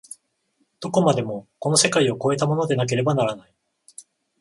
[0.79, 3.53] どこまでもこの世界を越えたものでなければならない。